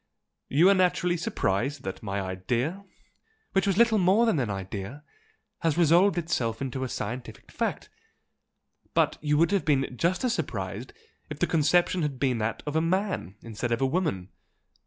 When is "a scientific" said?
6.83-7.51